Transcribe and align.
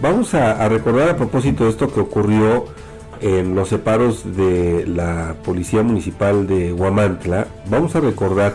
vamos 0.00 0.34
a, 0.34 0.68
recordar 0.68 1.10
a 1.10 1.16
propósito 1.16 1.64
de 1.64 1.70
esto 1.70 1.92
que 1.92 2.00
ocurrió 2.00 2.66
en 3.20 3.54
los 3.54 3.68
separos 3.68 4.36
de 4.36 4.86
la 4.86 5.36
Policía 5.44 5.82
Municipal 5.82 6.46
de 6.46 6.72
Huamantla, 6.72 7.46
vamos 7.68 7.94
a 7.94 8.00
recordar 8.00 8.54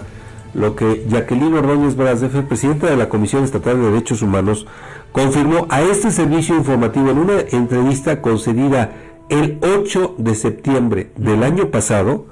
lo 0.53 0.75
que 0.75 1.05
Jacqueline 1.09 1.53
Ordóñez 1.53 1.95
Brazefer, 1.95 2.47
presidenta 2.47 2.87
de 2.87 2.97
la 2.97 3.09
Comisión 3.09 3.43
Estatal 3.43 3.77
de 3.77 3.91
Derechos 3.91 4.21
Humanos, 4.21 4.65
confirmó 5.11 5.67
a 5.69 5.81
este 5.81 6.11
servicio 6.11 6.55
informativo 6.55 7.09
en 7.11 7.17
una 7.19 7.39
entrevista 7.51 8.21
concedida 8.21 8.91
el 9.29 9.59
8 9.61 10.15
de 10.17 10.35
septiembre 10.35 11.11
del 11.15 11.43
año 11.43 11.69
pasado 11.69 12.25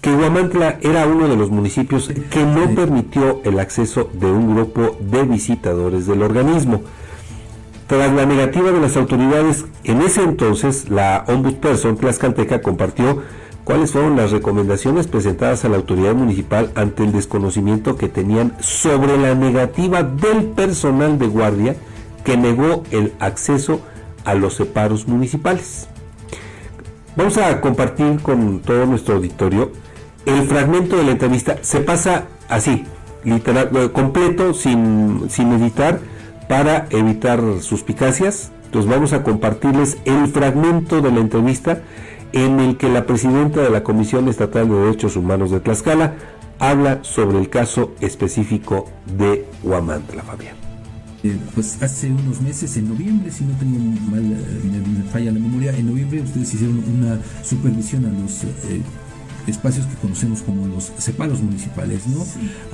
que 0.00 0.14
Huamantla 0.14 0.78
era 0.80 1.06
uno 1.06 1.28
de 1.28 1.36
los 1.36 1.50
municipios 1.50 2.08
que 2.30 2.44
no 2.44 2.74
permitió 2.74 3.40
el 3.44 3.58
acceso 3.58 4.08
de 4.12 4.26
un 4.26 4.54
grupo 4.54 4.96
de 5.00 5.24
visitadores 5.24 6.06
del 6.06 6.22
organismo. 6.22 6.82
Tras 7.88 8.12
la 8.12 8.26
negativa 8.26 8.70
de 8.70 8.80
las 8.80 8.98
autoridades, 8.98 9.64
en 9.82 10.02
ese 10.02 10.22
entonces 10.22 10.90
la 10.90 11.24
ombudsperson 11.26 11.96
tlaxcalteca 11.96 12.60
compartió 12.60 13.22
cuáles 13.64 13.92
fueron 13.92 14.14
las 14.14 14.30
recomendaciones 14.30 15.06
presentadas 15.06 15.64
a 15.64 15.70
la 15.70 15.78
autoridad 15.78 16.14
municipal 16.14 16.70
ante 16.74 17.04
el 17.04 17.12
desconocimiento 17.12 17.96
que 17.96 18.10
tenían 18.10 18.54
sobre 18.60 19.16
la 19.16 19.34
negativa 19.34 20.02
del 20.02 20.44
personal 20.48 21.18
de 21.18 21.28
guardia 21.28 21.76
que 22.24 22.36
negó 22.36 22.82
el 22.90 23.14
acceso 23.20 23.80
a 24.26 24.34
los 24.34 24.56
separos 24.56 25.08
municipales. 25.08 25.88
Vamos 27.16 27.38
a 27.38 27.58
compartir 27.62 28.20
con 28.20 28.60
todo 28.60 28.84
nuestro 28.84 29.14
auditorio 29.14 29.72
el 30.26 30.42
fragmento 30.42 30.98
de 30.98 31.04
la 31.04 31.12
entrevista. 31.12 31.56
Se 31.62 31.80
pasa 31.80 32.26
así, 32.50 32.84
literal, 33.24 33.92
completo, 33.92 34.52
sin, 34.52 35.30
sin 35.30 35.52
editar, 35.52 36.00
para 36.48 36.86
evitar 36.90 37.40
suspicacias. 37.60 38.50
Entonces 38.64 38.90
vamos 38.90 39.12
a 39.12 39.22
compartirles 39.22 39.98
el 40.04 40.28
fragmento 40.28 41.00
de 41.00 41.12
la 41.12 41.20
entrevista 41.20 41.82
en 42.32 42.60
el 42.60 42.76
que 42.76 42.88
la 42.88 43.06
presidenta 43.06 43.62
de 43.62 43.70
la 43.70 43.82
Comisión 43.82 44.28
Estatal 44.28 44.68
de 44.68 44.74
Derechos 44.74 45.16
Humanos 45.16 45.50
de 45.50 45.60
Tlaxcala 45.60 46.14
habla 46.58 46.98
sobre 47.02 47.38
el 47.38 47.48
caso 47.48 47.94
específico 48.00 48.86
de 49.16 49.46
Huamantla, 49.62 50.22
Fabián. 50.22 50.56
Eh, 51.24 51.36
pues 51.54 51.82
hace 51.82 52.10
unos 52.10 52.40
meses, 52.40 52.76
en 52.76 52.88
noviembre, 52.88 53.30
si 53.32 53.44
no 53.44 53.56
tengo 53.58 53.78
mal, 54.10 54.22
eh, 54.22 54.82
me, 54.86 55.10
falla 55.10 55.32
la 55.32 55.40
memoria, 55.40 55.76
en 55.76 55.86
noviembre 55.86 56.20
ustedes 56.20 56.54
hicieron 56.54 56.78
una 56.78 57.18
supervisión 57.42 58.04
a 58.04 58.10
los 58.10 58.44
eh, 58.44 58.82
espacios 59.46 59.86
que 59.86 59.94
conocemos 59.96 60.42
como 60.42 60.66
los 60.66 60.92
separos 60.98 61.40
municipales, 61.40 62.06
¿no? 62.06 62.24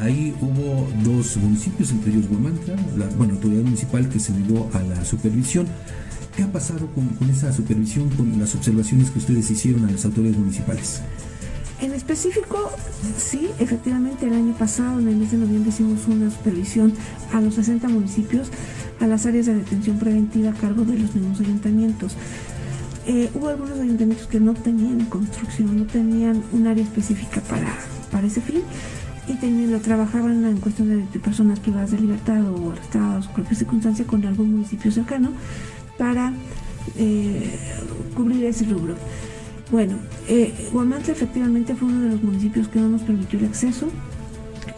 Ahí 0.01 0.35
hubo 0.41 0.89
dos 1.03 1.37
municipios, 1.37 1.91
entre 1.91 2.13
ellos 2.13 2.29
Guamantla, 2.29 2.77
la 2.97 3.07
bueno, 3.17 3.35
autoridad 3.35 3.63
municipal 3.63 4.09
que 4.09 4.19
se 4.19 4.33
negó 4.33 4.71
a 4.73 4.83
la 4.83 5.05
supervisión. 5.05 5.67
¿Qué 6.37 6.43
ha 6.43 6.51
pasado 6.51 6.89
con, 6.89 7.09
con 7.11 7.31
esa 7.31 7.53
supervisión, 7.53 8.11
con 8.11 8.39
las 8.41 8.55
observaciones 8.55 9.11
que 9.11 9.21
ustedes 9.21 9.51
hicieron 9.51 9.85
a 9.85 9.91
las 9.93 10.05
autoridades 10.05 10.39
municipales? 10.39 11.01
En 11.81 11.93
específico, 11.93 12.71
sí, 13.19 13.51
efectivamente 13.59 14.27
el 14.27 14.33
año 14.33 14.55
pasado, 14.55 15.01
en 15.01 15.09
el 15.09 15.17
mes 15.17 15.33
de 15.33 15.39
noviembre, 15.39 15.71
hicimos 15.71 16.07
una 16.07 16.31
supervisión 16.31 16.95
a 17.33 17.41
los 17.41 17.55
60 17.57 17.89
municipios, 17.89 18.49
a 19.01 19.07
las 19.07 19.27
áreas 19.27 19.47
de 19.47 19.55
detención 19.55 19.99
preventiva 19.99 20.51
a 20.51 20.55
cargo 20.55 20.85
de 20.85 20.99
los 20.99 21.15
mismos 21.15 21.41
ayuntamientos. 21.41 22.17
Eh, 23.07 23.31
hubo 23.35 23.49
algunos 23.49 23.79
ayuntamientos 23.79 24.27
que 24.27 24.41
no 24.41 24.55
tenían 24.55 25.05
construcción, 25.07 25.77
no 25.77 25.85
tenían 25.85 26.43
un 26.53 26.67
área 26.67 26.83
específica 26.83 27.41
para, 27.43 27.77
para 28.11 28.27
ese 28.27 28.41
fin 28.41 28.63
y 29.27 29.35
tenían, 29.35 29.73
lo 29.73 29.81
trabajaban 29.81 30.45
en 30.45 30.59
cuestión 30.59 30.89
de, 30.89 31.19
personas 31.19 31.59
privadas 31.61 31.91
de 31.91 31.99
libertad 31.99 32.43
o 32.51 32.73
arrestadas 32.73 33.27
o 33.27 33.33
cualquier 33.33 33.57
circunstancia 33.57 34.07
con 34.07 34.25
algún 34.27 34.53
municipio 34.53 34.91
cercano 34.91 35.33
para 35.99 36.33
eh, 36.97 37.59
cubrir 38.15 38.45
ese 38.45 38.65
rubro. 38.65 38.95
Bueno, 39.71 39.97
eh, 40.29 40.53
efectivamente 41.09 41.75
fue 41.75 41.89
uno 41.89 42.01
de 42.03 42.11
los 42.11 42.23
municipios 42.23 42.69
que 42.69 42.81
no 42.81 42.89
nos 42.89 43.03
permitió 43.03 43.39
el 43.39 43.47
acceso. 43.47 43.89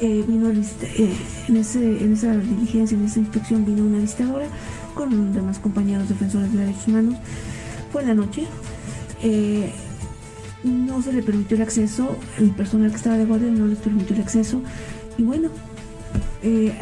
Eh, 0.01 0.25
vino 0.27 0.51
en 0.51 1.57
esa 1.57 2.37
diligencia, 2.37 2.97
en 2.97 3.05
esa 3.05 3.19
inspección, 3.19 3.65
vino 3.65 3.85
una 3.85 3.99
visitadora 3.99 4.47
con 4.95 5.33
demás 5.33 5.59
compañeros 5.59 6.09
defensores 6.09 6.53
de 6.53 6.59
derechos 6.59 6.89
humanos. 6.89 7.17
Fue 7.93 8.03
en 8.03 8.09
la 8.09 8.15
noche. 8.15 8.47
Eh, 9.23 9.73
no 10.65 11.01
se 11.03 11.13
le 11.13 11.23
permitió 11.23 11.57
el 11.57 11.63
acceso, 11.63 12.17
el 12.39 12.51
personal 12.51 12.91
que 12.91 12.97
estaba 12.97 13.17
de 13.17 13.25
guardia 13.25 13.51
no 13.51 13.67
les 13.67 13.79
permitió 13.79 14.17
el 14.17 14.23
acceso. 14.23 14.63
Y 15.17 15.23
bueno, 15.23 15.51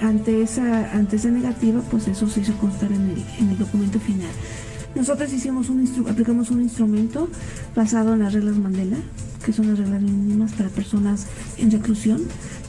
ante, 0.02 0.42
esa, 0.42 0.92
ante 0.92 1.16
esa 1.16 1.28
negativa, 1.28 1.80
pues 1.90 2.08
eso 2.08 2.28
se 2.28 2.40
hizo 2.40 2.54
constar 2.54 2.92
en 2.92 3.10
el, 3.10 3.24
en 3.38 3.50
el 3.50 3.58
documento 3.58 3.98
final. 4.00 4.30
Nosotros 4.94 5.32
hicimos 5.32 5.70
un 5.70 5.88
aplicamos 6.08 6.50
un 6.50 6.62
instrumento 6.62 7.28
basado 7.74 8.14
en 8.14 8.20
las 8.20 8.32
reglas 8.32 8.56
Mandela, 8.56 8.98
que 9.44 9.52
son 9.52 9.68
las 9.68 9.78
reglas 9.78 10.00
mínimas 10.00 10.52
para 10.52 10.68
personas 10.68 11.26
en 11.58 11.70
reclusión, 11.70 12.22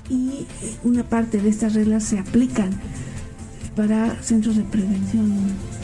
y 0.10 0.46
una 0.84 1.04
parte 1.04 1.40
de 1.40 1.50
estas 1.50 1.74
reglas 1.74 2.04
se 2.04 2.20
aplican 2.20 2.72
para 3.76 4.22
centros 4.22 4.56
de 4.56 4.64
prevención, 4.64 5.34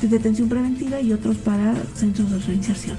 de 0.01 0.07
detención 0.07 0.49
preventiva 0.49 1.01
y 1.01 1.13
otros 1.13 1.37
para 1.37 1.75
centros 1.95 2.31
de 2.31 2.39
reinserción. 2.39 2.97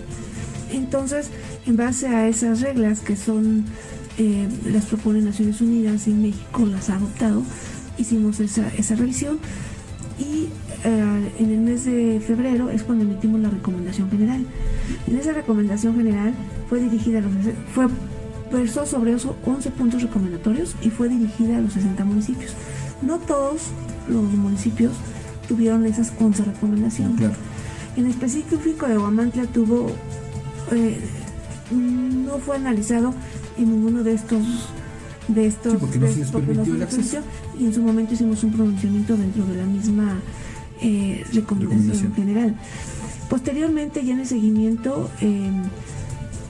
Entonces, 0.70 1.30
en 1.66 1.76
base 1.76 2.08
a 2.08 2.28
esas 2.28 2.60
reglas 2.60 3.00
que 3.00 3.16
son 3.16 3.64
eh, 4.18 4.48
las 4.66 4.86
propone 4.86 5.20
Naciones 5.20 5.60
Unidas 5.60 6.06
y 6.06 6.12
México 6.12 6.66
las 6.66 6.90
ha 6.90 6.96
adoptado, 6.96 7.42
hicimos 7.98 8.40
esa, 8.40 8.68
esa 8.76 8.94
revisión 8.94 9.38
y 10.18 10.48
eh, 10.84 11.32
en 11.38 11.50
el 11.50 11.60
mes 11.60 11.84
de 11.84 12.20
febrero 12.24 12.70
es 12.70 12.82
cuando 12.82 13.04
emitimos 13.04 13.40
la 13.40 13.50
recomendación 13.50 14.10
general. 14.10 14.44
En 15.06 15.16
esa 15.16 15.32
recomendación 15.32 15.96
general 15.96 16.34
fue 16.68 16.80
dirigida 16.80 17.18
a 17.18 17.22
los 17.22 17.32
fue 17.74 17.86
versó 18.52 18.84
sobre 18.84 19.14
eso 19.14 19.36
11 19.46 19.70
puntos 19.70 20.02
recomendatorios 20.02 20.76
y 20.82 20.90
fue 20.90 21.08
dirigida 21.08 21.56
a 21.56 21.60
los 21.60 21.72
60 21.72 22.04
municipios. 22.04 22.54
No 23.00 23.18
todos 23.18 23.70
los 24.08 24.22
municipios 24.22 24.92
tuvieron 25.48 25.84
esas 25.86 26.12
11 26.18 26.44
recomendaciones. 26.44 27.30
En 27.96 28.06
específico 28.06 28.86
de 28.86 28.96
Guamantla 28.96 29.44
tuvo 29.46 29.90
eh, 30.72 30.98
no 31.70 32.38
fue 32.38 32.56
analizado 32.56 33.14
en 33.58 33.70
ninguno 33.70 34.02
de 34.02 34.14
estos 34.14 34.42
de 35.28 35.46
estos 35.46 35.74
porque 35.76 35.98
no 35.98 36.08
se 36.08 37.20
y 37.58 37.64
en 37.66 37.74
su 37.74 37.82
momento 37.82 38.14
hicimos 38.14 38.42
un 38.44 38.52
pronunciamiento 38.52 39.16
dentro 39.16 39.44
de 39.46 39.56
la 39.56 39.64
misma 39.64 40.20
eh, 40.80 41.24
recomendación, 41.32 42.12
general. 42.14 42.56
Posteriormente, 43.28 44.04
ya 44.04 44.14
en 44.14 44.20
el 44.20 44.26
seguimiento, 44.26 45.08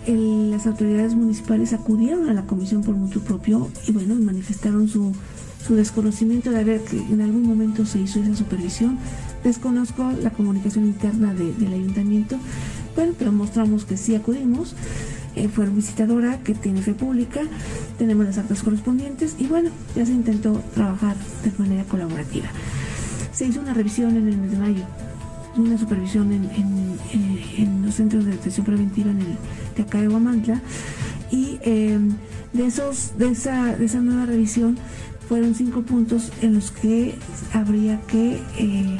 las 0.06 0.66
autoridades 0.66 1.14
municipales 1.14 1.72
acudieron 1.72 2.28
a 2.28 2.34
la 2.34 2.42
comisión 2.42 2.82
por 2.82 2.94
mutuo 2.96 3.22
propio 3.22 3.68
y 3.86 3.92
bueno, 3.92 4.14
manifestaron 4.14 4.88
su, 4.88 5.12
su 5.66 5.76
desconocimiento 5.76 6.50
de 6.50 6.60
haber 6.60 6.80
que 6.82 6.98
en 6.98 7.20
algún 7.20 7.42
momento 7.42 7.86
se 7.86 8.00
hizo 8.00 8.20
esa 8.20 8.34
supervisión. 8.34 8.98
Desconozco 9.44 10.10
la 10.22 10.30
comunicación 10.30 10.84
interna 10.84 11.34
del 11.34 11.72
ayuntamiento, 11.72 12.36
bueno, 12.94 13.12
pero 13.18 13.32
mostramos 13.32 13.84
que 13.84 13.96
sí 13.96 14.14
acudimos. 14.14 14.74
Eh, 15.34 15.48
fue 15.48 15.66
visitadora 15.66 16.40
que 16.40 16.54
tiene 16.54 16.82
fe 16.82 16.92
pública, 16.92 17.40
tenemos 17.98 18.26
las 18.26 18.36
actas 18.36 18.62
correspondientes 18.62 19.36
y 19.38 19.46
bueno, 19.46 19.70
ya 19.96 20.04
se 20.04 20.12
intentó 20.12 20.62
trabajar 20.74 21.16
de 21.42 21.52
manera 21.56 21.84
colaborativa. 21.84 22.48
Se 23.32 23.46
hizo 23.46 23.60
una 23.60 23.72
revisión 23.72 24.14
en 24.18 24.28
el 24.28 24.36
mes 24.36 24.50
de 24.50 24.58
mayo, 24.58 24.84
una 25.56 25.78
supervisión 25.78 26.32
en, 26.32 26.50
en, 27.56 27.82
los 27.82 27.94
centros 27.94 28.26
de 28.26 28.32
detención 28.32 28.66
preventiva 28.66 29.10
en 29.10 29.20
el, 29.20 29.36
de 29.74 29.82
acá 29.82 30.02
de 30.02 30.08
Guamantla 30.08 30.60
y 31.30 31.58
em, 31.62 32.12
de, 32.52 32.66
esos, 32.66 33.16
de, 33.16 33.30
esa, 33.30 33.74
de 33.74 33.86
esa 33.86 34.00
nueva 34.00 34.26
revisión 34.26 34.78
fueron 35.28 35.54
cinco 35.54 35.82
puntos 35.82 36.30
en 36.42 36.54
los 36.54 36.70
que 36.70 37.14
habría 37.52 38.00
que 38.02 38.40
eh, 38.58 38.98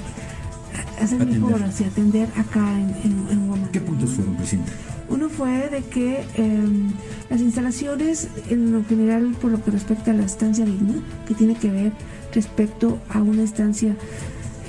hacer 1.00 1.26
mejoras 1.26 1.80
y 1.80 1.84
atender 1.84 2.28
acá 2.36 2.78
en, 2.78 2.90
en. 3.30 3.68
¿Qué 3.72 3.80
puntos 3.80 4.10
fueron, 4.10 4.36
Presidenta? 4.36 4.72
Uno 5.08 5.28
fue 5.28 5.68
de 5.68 5.82
que 5.82 6.24
em, 6.36 6.90
las 7.28 7.40
instalaciones, 7.40 8.28
en 8.48 8.72
lo 8.72 8.84
general, 8.84 9.36
por 9.40 9.50
lo 9.50 9.62
que 9.62 9.70
respecta 9.70 10.12
a 10.12 10.14
la 10.14 10.24
estancia 10.24 10.64
digna, 10.64 10.94
que 11.26 11.34
tiene 11.34 11.54
que 11.54 11.70
ver 11.70 11.92
respecto 12.32 12.98
a 13.10 13.20
una 13.20 13.42
estancia, 13.42 13.94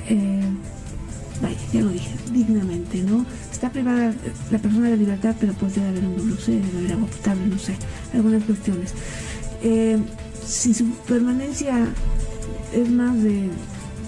eh, 0.10 0.42
vaya, 1.42 1.58
ya 1.72 1.82
lo 1.82 1.92
dije, 1.92 2.10
dignamente, 2.34 3.04
¿no? 3.04 3.26
Está 3.52 3.70
privada 3.70 4.14
la 4.52 4.58
persona 4.60 4.90
de 4.90 4.98
libertad, 4.98 5.36
pero 5.40 5.54
pues 5.54 5.76
debe 5.76 5.88
haber 5.88 6.04
un 6.04 6.18
WC, 6.18 6.52
debe 6.52 6.78
haber 6.80 6.94
agua 6.94 7.08
potable, 7.08 7.48
no 7.48 7.58
sé, 7.58 7.76
algunas 8.14 8.44
cuestiones. 8.44 8.94
Eh, 9.62 9.98
si 10.46 10.74
su 10.74 10.86
permanencia 11.08 11.88
es 12.74 12.90
más 12.90 13.22
de 13.22 13.50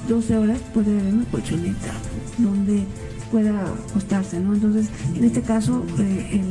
12 0.07 0.37
horas, 0.37 0.59
puede 0.73 0.99
haber 0.99 1.13
una 1.13 1.25
colchoneta 1.25 1.93
donde 2.37 2.83
pueda 3.31 3.61
acostarse, 3.89 4.39
¿no? 4.39 4.53
Entonces, 4.53 4.87
en 5.15 5.23
este 5.23 5.41
caso, 5.41 5.83
eh, 5.99 6.41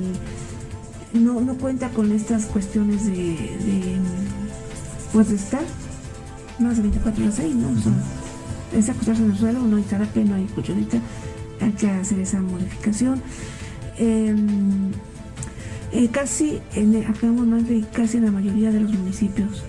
no, 1.13 1.41
no 1.41 1.57
cuenta 1.57 1.91
con 1.91 2.13
estas 2.13 2.47
cuestiones 2.47 3.07
de, 3.07 3.37
pues 5.13 5.29
de 5.29 5.37
estar 5.37 5.63
más 6.59 6.77
de 6.77 6.83
24 6.83 7.25
horas 7.25 7.39
ahí, 7.39 7.55
¿no? 7.55 7.69
O 7.69 7.83
sea, 7.83 7.93
es 8.79 8.89
acostarse 8.89 9.23
en 9.23 9.31
el 9.31 9.39
suelo, 9.39 9.61
no 9.61 9.77
hay 9.77 9.85
zarape, 9.85 10.25
no 10.25 10.35
hay 10.35 10.47
colchoneta, 10.47 10.99
hay 11.61 11.73
que 11.73 11.89
hacer 11.91 12.19
esa 12.19 12.41
modificación. 12.41 13.23
Em, 13.97 14.91
eh, 15.95 16.09
casi 16.11 16.61
en, 16.75 16.97
acá 17.07 17.27
en 17.29 17.83
casi 17.93 18.17
en 18.17 18.25
la 18.25 18.33
mayoría 18.33 18.73
de 18.73 18.81
los 18.81 18.93
municipios, 18.93 19.63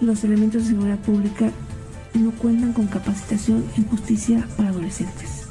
los 0.00 0.24
elementos 0.24 0.64
de 0.64 0.70
seguridad 0.70 0.98
pública 0.98 1.50
no 2.14 2.30
cuentan 2.32 2.72
con 2.72 2.86
capacitación 2.86 3.64
en 3.76 3.84
justicia 3.84 4.48
para 4.56 4.70
adolescentes. 4.70 5.44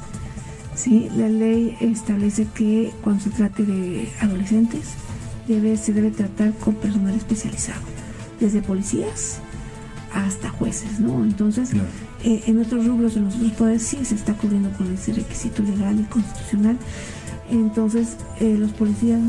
¿Sí? 0.73 1.09
La 1.15 1.29
ley 1.29 1.77
establece 1.79 2.47
que 2.55 2.91
cuando 3.03 3.23
se 3.23 3.29
trate 3.29 3.63
de 3.63 4.09
adolescentes 4.19 4.87
debe, 5.47 5.77
se 5.77 5.93
debe 5.93 6.09
tratar 6.09 6.53
con 6.53 6.73
personal 6.75 7.13
especializado, 7.13 7.81
desde 8.39 8.61
policías 8.61 9.39
hasta 10.13 10.49
jueces, 10.49 10.99
¿no? 10.99 11.23
Entonces, 11.23 11.71
eh, 12.23 12.43
en 12.47 12.59
otros 12.59 12.87
rubros 12.87 13.13
de 13.13 13.21
los 13.21 13.35
otros 13.35 13.51
poderes 13.51 13.83
sí 13.83 14.03
se 14.03 14.15
está 14.15 14.33
cubriendo 14.33 14.71
con 14.71 14.91
ese 14.91 15.13
requisito 15.13 15.61
legal 15.61 15.99
y 15.99 16.03
constitucional. 16.03 16.77
Entonces, 17.51 18.15
eh, 18.39 18.55
los 18.57 18.71
policías 18.71 19.19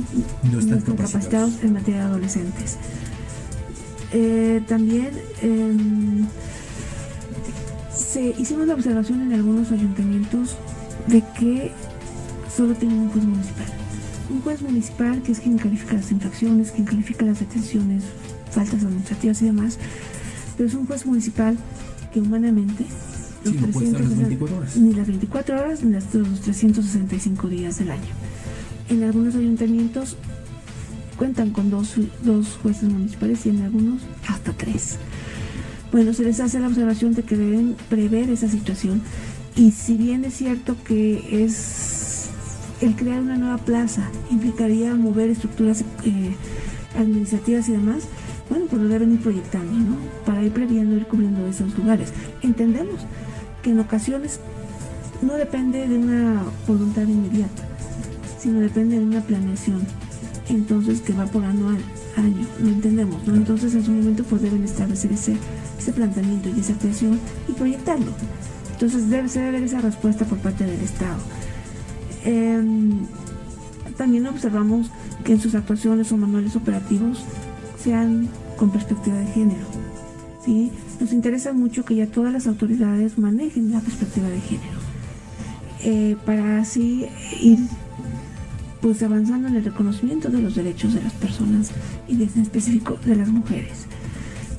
no 0.43 0.59
están, 0.59 0.81
capacitados. 0.81 1.63
en 1.63 1.73
materia 1.73 2.01
de 2.01 2.07
adolescentes. 2.07 2.77
Eh, 4.13 4.63
también 4.67 5.11
em, 5.41 6.27
se 7.95 8.35
hicimos 8.39 8.67
la 8.67 8.75
observación 8.75 9.23
en 9.23 9.33
algunos 9.33 9.71
ayuntamientos 9.73 10.57
de 11.07 11.23
que 11.39 11.71
solo 12.55 12.75
tienen 12.75 12.99
un 12.99 13.11
juez 13.11 13.25
municipal. 13.25 13.67
Un 14.31 14.43
juez 14.43 14.63
municipal 14.63 15.23
que 15.23 15.33
es 15.33 15.41
quien 15.41 15.59
califica 15.59 15.95
las 15.95 16.11
infracciones, 16.13 16.73
quien 16.73 16.87
califica 16.87 17.25
las 17.25 17.41
detenciones, 17.41 18.05
faltas 18.51 18.83
administrativas 18.83 19.41
y 19.43 19.47
demás, 19.47 19.79
pero 20.57 20.69
es 20.69 20.75
un 20.75 20.87
juez 20.87 21.07
municipal 21.07 21.57
que 22.13 22.21
humanamente 22.21 22.85
sí, 23.45 23.57
no 23.61 23.67
puede 23.69 23.87
estar 23.87 24.01
las 24.03 24.17
24 24.17 24.57
horas. 24.57 24.77
ni 24.77 24.95
las 24.95 25.07
24 25.07 25.61
horas 25.61 25.83
ni 25.83 25.93
los 25.93 26.41
365 26.41 27.49
días 27.49 27.79
del 27.79 27.91
año. 27.91 28.03
En 28.89 29.03
algunos 29.05 29.35
ayuntamientos 29.35 30.17
cuentan 31.17 31.51
con 31.51 31.71
dos, 31.71 31.95
dos 32.23 32.59
jueces 32.63 32.89
municipales 32.89 33.45
y 33.47 33.51
en 33.51 33.63
algunos 33.63 34.03
hasta 34.27 34.53
tres. 34.53 34.97
Bueno, 35.93 36.15
se 36.15 36.25
les 36.25 36.41
hace 36.41 36.61
la 36.61 36.69
observación 36.69 37.15
de 37.15 37.23
que 37.23 37.37
deben 37.37 37.77
prever 37.89 38.31
esa 38.31 38.49
situación 38.49 39.03
y 39.57 39.73
si 39.73 39.97
bien 39.97 40.25
es 40.25 40.35
cierto 40.35 40.77
que 40.85 41.45
es 41.45 42.31
el 42.81 42.95
crear 42.97 43.21
una 43.21 43.37
nueva 43.37 43.59
plaza 43.59 44.09
implicaría 44.31 44.95
mover 44.95 45.31
estructuras 45.31 45.85
eh, 46.05 46.35
administrativas 46.97 47.69
y 47.69 47.73
demás, 47.73 48.05
bueno, 48.49 48.67
pues 48.69 48.83
lo 48.83 48.89
deben 48.89 49.13
ir 49.13 49.21
proyectando, 49.21 49.73
¿no? 49.73 49.97
Para 50.25 50.43
ir 50.43 50.53
previendo, 50.53 50.97
ir 50.97 51.07
cubriendo 51.07 51.47
esos 51.47 51.77
lugares. 51.77 52.13
Entendemos 52.43 53.01
que 53.63 53.71
en 53.71 53.81
ocasiones 53.81 54.41
no 55.23 55.35
depende 55.35 55.87
de 55.87 55.99
una 55.99 56.43
voluntad 56.67 57.03
inmediata, 57.03 57.63
sino 58.39 58.61
depende 58.61 58.99
de 58.99 59.05
una 59.05 59.21
planeación, 59.21 59.87
entonces 60.49 61.01
que 61.01 61.13
va 61.13 61.27
por 61.27 61.45
año 61.45 61.69
a 61.69 62.21
año, 62.21 62.47
lo 62.61 62.69
entendemos, 62.69 63.27
¿no? 63.27 63.35
Entonces 63.35 63.75
en 63.75 63.85
su 63.85 63.93
momento 63.93 64.25
pues 64.25 64.43
deben 64.43 64.65
establecer 64.65 65.13
ese 65.13 65.37
ese 65.81 65.93
planteamiento 65.93 66.51
y 66.51 66.61
esa 66.61 66.75
creación 66.75 67.19
y 67.49 67.53
proyectarlo. 67.53 68.13
Entonces 68.73 69.11
debe, 69.11 69.29
se 69.29 69.41
debe 69.41 69.65
esa 69.65 69.81
respuesta 69.81 70.25
por 70.25 70.39
parte 70.39 70.65
del 70.65 70.81
Estado. 70.81 71.19
Em, 72.25 73.07
también 73.97 74.27
observamos 74.27 74.91
que 75.25 75.33
en 75.33 75.41
sus 75.41 75.55
actuaciones 75.55 76.13
o 76.13 76.17
manuales 76.17 76.55
operativos 76.57 77.25
sean 77.83 78.29
con 78.57 78.71
perspectiva 78.71 79.17
de 79.17 79.27
género. 79.27 79.70
¿Sí? 80.51 80.73
Nos 81.01 81.13
interesa 81.13 81.53
mucho 81.53 81.85
que 81.85 81.95
ya 81.95 82.07
todas 82.07 82.33
las 82.33 82.49
autoridades 82.49 83.19
manejen 83.19 83.71
la 83.71 83.81
perspectiva 83.81 84.29
de 84.29 84.41
género 84.41 84.79
eh, 85.85 86.17
para 86.27 86.59
así 86.59 87.07
ir 87.41 87.59
pues 88.81 89.03
avanzando 89.03 89.47
en 89.47 89.57
el 89.57 89.65
reconocimiento 89.65 90.29
de 90.29 90.41
los 90.41 90.57
derechos 90.57 90.95
de 90.95 91.03
las 91.03 91.13
personas 91.13 91.71
y 92.09 92.15
en 92.15 92.43
específico 92.43 92.99
de 93.05 93.15
las 93.15 93.29
mujeres. 93.29 93.87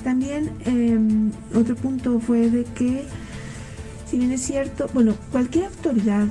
También 0.04 0.52
em, 0.66 1.32
otro 1.54 1.76
punto 1.76 2.20
fue 2.20 2.50
de 2.50 2.64
que, 2.64 3.04
si 4.10 4.18
bien 4.18 4.32
es 4.32 4.42
cierto, 4.42 4.90
bueno, 4.94 5.16
cualquier 5.32 5.66
autoridad 5.66 6.28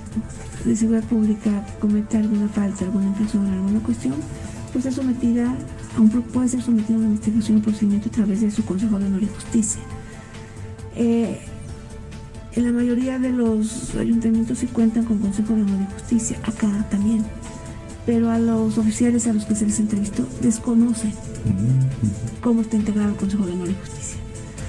de 0.65 0.77
seguridad 0.77 1.05
pública 1.05 1.67
que 1.67 1.79
cometa 1.81 2.19
alguna 2.19 2.49
falta, 2.49 2.85
alguna 2.85 3.09
infracción, 3.09 3.47
alguna 3.47 3.81
cuestión, 3.81 4.15
pues 4.73 4.87
es 4.87 4.95
sometida 4.95 5.55
a 5.97 6.01
un, 6.01 6.11
puede 6.11 6.49
ser 6.49 6.63
sometida 6.63 6.95
a 6.95 6.99
una 6.99 7.09
investigación 7.09 7.59
y 7.59 7.61
procedimiento 7.61 8.09
a 8.09 8.13
través 8.13 8.41
de 8.41 8.51
su 8.51 8.65
Consejo 8.65 8.99
de 8.99 9.07
Honor 9.07 9.23
y 9.23 9.27
Justicia. 9.27 9.81
Eh, 10.97 11.41
en 12.53 12.65
la 12.65 12.73
mayoría 12.73 13.19
de 13.19 13.31
los 13.31 13.95
ayuntamientos 13.95 14.59
sí 14.59 14.67
cuentan 14.67 15.05
con 15.05 15.19
Consejo 15.19 15.55
de 15.55 15.63
Honor 15.63 15.87
y 15.89 15.93
Justicia, 15.95 16.39
acá 16.45 16.87
también 16.91 17.25
pero 18.07 18.31
a 18.31 18.39
los 18.39 18.79
oficiales 18.79 19.27
a 19.27 19.33
los 19.33 19.45
que 19.45 19.55
se 19.55 19.67
les 19.67 19.79
entrevistó 19.79 20.27
desconocen 20.41 21.13
cómo 22.41 22.63
está 22.63 22.77
integrado 22.77 23.11
el 23.11 23.17
Consejo 23.17 23.47
de 23.47 23.53
Honor 23.53 23.71
y 23.71 23.75
Justicia. 23.75 24.19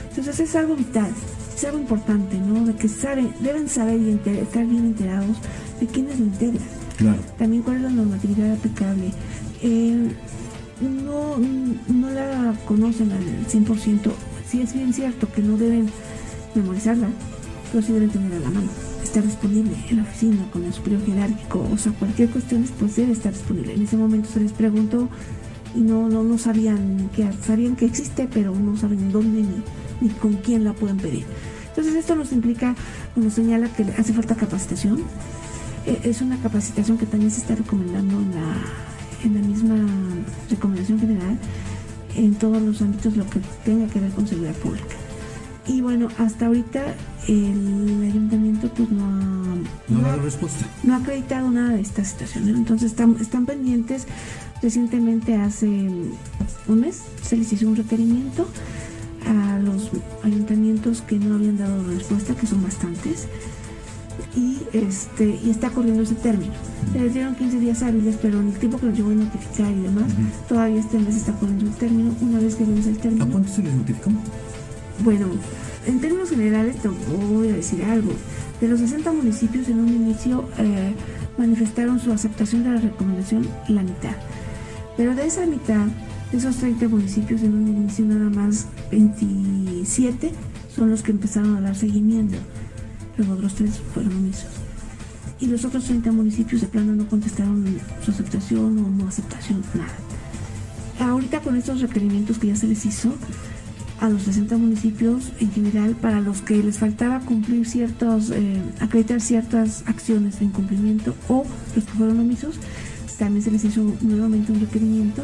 Entonces 0.10 0.40
es 0.40 0.56
algo 0.56 0.76
vital, 0.76 1.10
es 1.56 1.64
algo 1.64 1.80
importante, 1.80 2.38
¿no? 2.38 2.66
De 2.66 2.76
que 2.76 2.88
saben, 2.88 3.34
deben 3.40 3.68
saber 3.70 4.00
y 4.00 4.12
estar 4.12 4.66
bien 4.66 4.86
enterados 4.86 5.38
de 5.80 5.88
quiénes 5.88 6.20
lo 6.20 6.26
integran. 6.26 6.68
También 7.38 7.64
cuál 7.64 7.78
es 7.78 7.82
la 7.84 7.90
normatividad 7.90 8.54
aplicable. 8.54 9.12
Eh, 9.64 10.12
no, 10.82 11.38
no 11.88 12.10
la 12.10 12.56
conocen 12.66 13.12
al 13.12 13.48
100%. 13.48 14.12
Sí 14.48 14.62
es 14.62 14.74
bien 14.74 14.94
cierto 14.94 15.32
que 15.32 15.42
no 15.42 15.58
deben 15.58 15.90
memorizarla, 16.56 17.08
pero 17.72 17.86
sí 17.86 17.94
deben 17.94 18.10
tenerla 18.10 18.38
a 18.38 18.40
la 18.40 18.50
mano 18.50 18.70
estar 19.12 19.26
disponible 19.26 19.76
en 19.90 19.98
la 19.98 20.04
oficina 20.04 20.42
con 20.54 20.64
el 20.64 20.72
superior 20.72 21.06
jerárquico, 21.06 21.68
o 21.70 21.78
sea, 21.78 21.92
cualquier 21.92 22.30
cuestión 22.30 22.66
pues 22.80 22.96
debe 22.96 23.12
estar 23.12 23.34
disponible. 23.34 23.74
En 23.74 23.82
ese 23.82 23.98
momento 23.98 24.30
se 24.30 24.40
les 24.40 24.54
preguntó 24.54 25.10
y 25.76 25.80
no, 25.80 26.08
no, 26.08 26.24
no 26.24 26.38
sabían 26.38 27.10
que 27.14 27.28
sabían 27.46 27.76
que 27.76 27.86
existe, 27.86 28.30
pero 28.34 28.56
no 28.56 28.78
saben 28.78 29.12
dónde 29.12 29.42
ni, 29.42 29.64
ni 30.00 30.10
con 30.10 30.36
quién 30.36 30.64
la 30.64 30.72
pueden 30.72 30.96
pedir. 30.96 31.26
Entonces 31.68 31.94
esto 31.96 32.16
nos 32.16 32.32
implica, 32.32 32.74
nos 33.18 33.34
señala 33.34 33.68
que 33.68 33.84
hace 33.98 34.14
falta 34.14 34.36
capacitación. 34.36 35.04
E, 35.86 36.00
es 36.10 36.22
una 36.22 36.38
capacitación 36.38 36.98
que 36.98 37.06
también 37.06 37.32
se 37.32 37.42
está 37.42 37.56
recomendando 37.56 38.18
en 38.18 38.32
la, 38.32 38.54
en 39.24 39.36
la 39.36 39.42
misma 39.42 39.76
recomendación 40.50 41.00
general 41.00 41.38
en 42.16 42.36
todos 42.36 42.62
los 42.62 42.82
ámbitos 42.82 43.16
lo 43.16 43.30
que 43.30 43.40
tenga 43.64 43.88
que 43.88 44.00
ver 44.00 44.12
con 44.12 44.28
seguridad 44.28 44.56
pública. 44.56 44.96
Y 45.68 45.82
bueno, 45.82 46.10
hasta 46.18 46.48
ahorita 46.48 46.96
el 47.28 48.04
ayuntamiento 48.04 48.68
pues 48.74 48.90
no 48.90 49.06
ha, 49.06 49.56
no, 49.88 50.02
dado 50.02 50.22
respuesta. 50.22 50.66
No 50.84 50.96
ha 50.96 50.98
acreditado 50.98 51.52
nada 51.52 51.76
de 51.76 51.82
esta 51.82 52.04
situación. 52.04 52.50
Entonces 52.50 52.92
están, 52.92 53.16
están 53.22 53.46
pendientes. 53.46 54.08
Recientemente, 54.62 55.36
hace 55.36 55.68
un 55.68 56.80
mes, 56.80 57.02
se 57.24 57.38
les 57.38 57.52
hizo 57.54 57.68
un 57.68 57.76
requerimiento 57.76 58.48
a 59.28 59.60
los 59.60 59.92
ayuntamientos 60.24 61.02
que 61.02 61.18
no 61.18 61.36
habían 61.36 61.58
dado 61.58 61.84
respuesta, 61.88 62.36
que 62.36 62.48
son 62.48 62.64
bastantes, 62.64 63.28
y 64.36 64.58
este 64.74 65.40
y 65.44 65.50
está 65.50 65.70
corriendo 65.70 66.04
ese 66.04 66.16
término. 66.16 66.54
Se 66.94 67.00
les 67.00 67.14
dieron 67.14 67.36
15 67.36 67.60
días 67.60 67.84
hábiles, 67.84 68.18
pero 68.22 68.40
en 68.40 68.48
el 68.48 68.54
tiempo 68.54 68.80
que 68.80 68.88
nos 68.88 68.98
llegó 68.98 69.10
a 69.10 69.14
notificar 69.14 69.72
y 69.72 69.82
demás, 69.82 70.12
todavía 70.48 70.80
este 70.80 71.00
mes 71.00 71.16
está 71.16 71.34
corriendo 71.34 71.66
el 71.66 71.74
término. 71.74 72.14
Una 72.22 72.40
vez 72.40 72.56
que 72.56 72.64
vence 72.64 72.90
el 72.90 72.98
término. 72.98 73.26
¿A 73.26 73.28
cuánto 73.28 73.52
se 73.52 73.64
les 73.64 73.74
notificó? 73.74 74.12
Bueno, 75.04 75.28
en 75.86 76.00
términos 76.00 76.30
generales 76.30 76.78
te 76.78 76.88
voy 76.88 77.50
a 77.50 77.54
decir 77.54 77.84
algo. 77.84 78.12
De 78.60 78.68
los 78.68 78.80
60 78.80 79.12
municipios 79.12 79.68
en 79.70 79.80
un 79.80 79.90
inicio 79.90 80.46
eh, 80.60 80.94
manifestaron 81.38 82.00
su 82.00 82.12
aceptación 82.12 82.64
de 82.64 82.70
la 82.72 82.78
recomendación 82.78 83.48
la 83.68 83.82
mitad. 83.82 84.16
Pero 84.98 85.16
de 85.16 85.26
esa 85.26 85.46
mitad, 85.46 85.88
de 86.32 86.38
esos 86.38 86.58
30 86.58 86.88
municipios 86.88 87.42
en 87.42 87.56
un 87.56 87.68
inicio 87.68 88.06
nada 88.06 88.30
más 88.30 88.68
27 88.92 90.32
son 90.76 90.90
los 90.90 91.02
que 91.02 91.12
empezaron 91.12 91.56
a 91.58 91.62
dar 91.62 91.76
seguimiento. 91.76 92.38
Los 93.22 93.30
otros 93.30 93.54
tres 93.54 93.80
fueron 93.94 94.16
omisos. 94.16 94.50
Y 95.40 95.46
los 95.46 95.64
otros 95.64 95.86
30 95.86 96.12
municipios 96.12 96.62
de 96.62 96.68
plano 96.68 96.94
no 96.94 97.08
contestaron 97.08 97.66
su 98.04 98.12
aceptación 98.12 98.78
o 98.80 98.90
no 98.90 99.08
aceptación, 99.08 99.64
nada. 99.76 99.94
Ahorita 101.00 101.42
con 101.42 101.56
estos 101.56 101.82
requerimientos 101.82 102.40
que 102.40 102.48
ya 102.48 102.56
se 102.56 102.68
les 102.68 102.86
hizo, 102.86 103.14
a 104.00 104.10
los 104.10 104.24
60 104.24 104.58
municipios 104.58 105.32
en 105.40 105.52
general 105.52 105.96
para 105.96 106.22
los 106.22 106.42
que 106.42 106.58
les 106.64 106.80
faltaba 106.80 107.20
cumplir 107.20 107.68
ciertos, 107.68 108.32
eh, 108.32 108.60
acreditar 108.80 109.22
ciertas 109.22 109.84
acciones 109.86 110.42
en 110.42 110.50
cumplimiento 110.50 111.14
o 111.28 111.46
los 111.76 111.86
que 111.86 111.92
fueron 111.92 112.20
omisos, 112.20 112.56
también 113.20 113.44
se 113.44 113.52
les 113.52 113.64
hizo 113.64 113.84
nuevamente 114.02 114.52
un 114.52 114.60
requerimiento. 114.60 115.24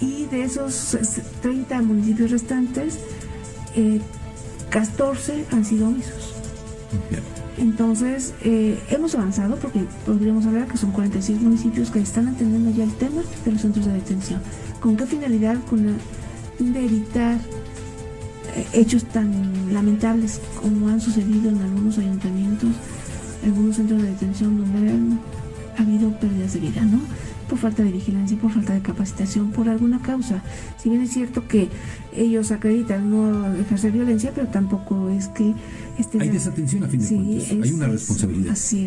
Y 0.00 0.24
de 0.26 0.44
esos 0.44 0.96
30 1.42 1.82
municipios 1.82 2.30
restantes, 2.30 3.00
14 4.70 5.34
eh, 5.34 5.46
han 5.52 5.64
sido 5.66 5.88
omisos. 5.88 6.37
Entonces, 7.56 8.34
eh, 8.42 8.78
hemos 8.90 9.14
avanzado 9.14 9.56
porque 9.56 9.84
podríamos 10.06 10.46
hablar 10.46 10.68
que 10.68 10.76
son 10.76 10.92
46 10.92 11.40
municipios 11.40 11.90
que 11.90 12.00
están 12.00 12.28
atendiendo 12.28 12.70
ya 12.70 12.84
el 12.84 12.94
tema 12.94 13.22
de 13.44 13.52
los 13.52 13.60
centros 13.60 13.86
de 13.86 13.92
detención. 13.92 14.40
¿Con 14.80 14.96
qué 14.96 15.06
finalidad? 15.06 15.56
Con 15.68 15.86
la 15.86 15.92
de 16.58 16.84
evitar 16.84 17.38
hechos 18.72 19.04
tan 19.04 19.72
lamentables 19.72 20.40
como 20.60 20.88
han 20.88 21.00
sucedido 21.00 21.50
en 21.50 21.60
algunos 21.60 21.98
ayuntamientos 21.98 22.70
algunos 23.44 23.76
centros 23.76 24.02
de 24.02 24.08
detención 24.08 24.58
donde 24.58 24.90
han 24.90 25.20
habido 25.76 26.10
pérdidas 26.18 26.54
de 26.54 26.60
vida, 26.60 26.82
¿no? 26.82 27.00
Por 27.48 27.58
falta 27.58 27.82
de 27.82 27.92
vigilancia, 27.92 28.36
por 28.36 28.52
falta 28.52 28.74
de 28.74 28.80
capacitación, 28.82 29.50
por 29.52 29.68
alguna 29.68 30.00
causa. 30.02 30.42
Si 30.76 30.90
bien 30.90 31.02
es 31.02 31.10
cierto 31.12 31.48
que 31.48 31.68
ellos 32.14 32.50
acreditan 32.50 33.10
no 33.10 33.54
ejercer 33.54 33.92
violencia, 33.92 34.32
pero 34.34 34.48
tampoco 34.48 35.08
es 35.08 35.28
que 35.28 35.54
hay 36.20 36.28
desatención 36.28 36.84
a 36.84 36.88
fin 36.88 37.00
de 37.00 37.08
cuentas, 37.08 37.50
hay 37.50 37.72
una 37.72 37.86
responsabilidad. 37.86 38.52
Así 38.52 38.80
es. 38.80 38.86